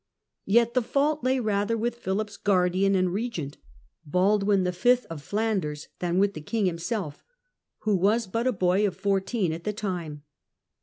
Yet 0.47 0.73
the 0.73 0.81
fault 0.81 1.23
lay 1.23 1.39
rather 1.39 1.77
with 1.77 1.93
Philip's 1.99 2.35
guardian 2.35 2.95
and 2.95 3.13
regent, 3.13 3.57
Baldwin 4.03 4.63
V. 4.63 4.97
of 5.11 5.21
Flanders, 5.21 5.89
than 5.99 6.17
with 6.17 6.33
the 6.33 6.41
king 6.41 6.65
himself, 6.65 7.23
who 7.81 7.95
was 7.95 8.25
but 8.25 8.47
a 8.47 8.51
boy 8.51 8.87
of 8.87 8.97
fourteen 8.97 9.53
at 9.53 9.63
the 9.63 9.73
time. 9.73 10.23